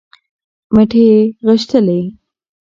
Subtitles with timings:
[0.73, 1.99] مټې یې غښتلې